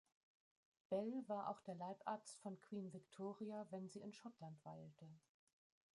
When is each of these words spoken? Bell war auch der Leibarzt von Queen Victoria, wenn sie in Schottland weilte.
Bell 0.89 1.23
war 1.27 1.49
auch 1.49 1.61
der 1.61 1.75
Leibarzt 1.75 2.39
von 2.41 2.59
Queen 2.59 2.91
Victoria, 2.91 3.67
wenn 3.69 3.87
sie 3.87 3.99
in 3.99 4.13
Schottland 4.13 4.57
weilte. 4.65 5.05